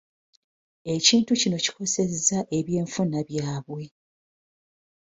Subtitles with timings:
[0.95, 3.83] Ekintu kino kikosezza ebyenfuna byabwe.